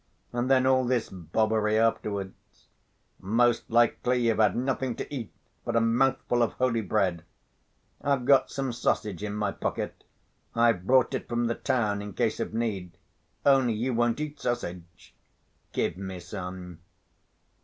[0.33, 2.33] And then all this bobbery afterwards.
[3.19, 5.31] Most likely you've had nothing to eat
[5.63, 7.23] but a mouthful of holy bread.
[8.01, 10.03] I've got some sausage in my pocket;
[10.55, 12.97] I've brought it from the town in case of need,
[13.45, 15.13] only you won't eat sausage...."
[15.71, 16.79] "Give me some."